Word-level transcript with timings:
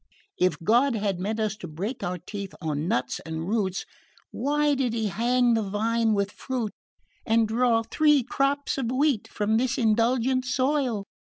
If 0.39 0.57
God 0.63 0.95
had 0.95 1.19
meant 1.19 1.39
us 1.39 1.55
to 1.57 1.67
break 1.67 2.03
our 2.03 2.17
teeth 2.17 2.55
on 2.59 2.87
nuts 2.87 3.19
and 3.23 3.47
roots, 3.47 3.85
why 4.31 4.73
did 4.73 4.93
He 4.93 5.09
hang 5.09 5.53
the 5.53 5.61
vine 5.61 6.15
with 6.15 6.31
fruit 6.31 6.73
and 7.23 7.47
draw 7.47 7.83
three 7.83 8.23
crops 8.23 8.79
of 8.79 8.89
wheat 8.91 9.27
from 9.27 9.57
this 9.57 9.77
indulgent 9.77 10.43
soil? 10.45 11.05